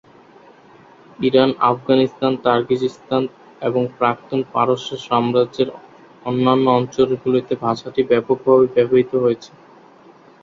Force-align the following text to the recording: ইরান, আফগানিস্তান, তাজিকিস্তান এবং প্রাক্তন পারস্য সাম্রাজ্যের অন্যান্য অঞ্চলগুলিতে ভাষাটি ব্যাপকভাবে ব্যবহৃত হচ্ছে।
ইরান, 1.19 1.51
আফগানিস্তান, 1.63 2.33
তাজিকিস্তান 2.43 3.23
এবং 3.61 3.81
প্রাক্তন 3.97 4.39
পারস্য 4.53 4.89
সাম্রাজ্যের 5.07 5.69
অন্যান্য 6.25 6.65
অঞ্চলগুলিতে 6.71 7.53
ভাষাটি 7.63 8.01
ব্যাপকভাবে 8.09 8.65
ব্যবহৃত 8.75 9.11
হচ্ছে। 9.23 9.51